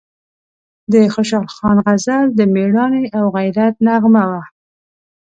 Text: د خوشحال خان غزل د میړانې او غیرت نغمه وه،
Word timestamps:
د 0.91 0.93
خوشحال 1.13 1.47
خان 1.55 1.77
غزل 1.85 2.25
د 2.39 2.39
میړانې 2.53 3.03
او 3.17 3.25
غیرت 3.35 3.75
نغمه 3.87 4.23
وه، 4.31 4.41